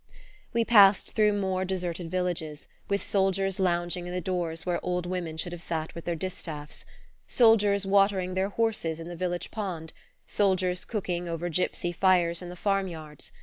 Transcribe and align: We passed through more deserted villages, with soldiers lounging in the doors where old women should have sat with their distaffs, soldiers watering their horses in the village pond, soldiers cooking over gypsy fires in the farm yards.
We 0.51 0.65
passed 0.65 1.11
through 1.13 1.33
more 1.33 1.63
deserted 1.63 2.09
villages, 2.09 2.67
with 2.87 3.03
soldiers 3.03 3.59
lounging 3.59 4.07
in 4.07 4.13
the 4.13 4.19
doors 4.19 4.65
where 4.65 4.83
old 4.83 5.05
women 5.05 5.37
should 5.37 5.51
have 5.51 5.61
sat 5.61 5.93
with 5.93 6.05
their 6.05 6.15
distaffs, 6.15 6.85
soldiers 7.27 7.85
watering 7.85 8.33
their 8.33 8.49
horses 8.49 8.99
in 8.99 9.09
the 9.09 9.15
village 9.15 9.51
pond, 9.51 9.93
soldiers 10.25 10.85
cooking 10.85 11.29
over 11.29 11.51
gypsy 11.51 11.93
fires 11.95 12.41
in 12.41 12.49
the 12.49 12.55
farm 12.55 12.87
yards. 12.87 13.31